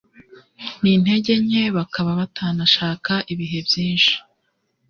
[0.81, 4.13] nintege nke bakaba batanashaka ibihe byinshi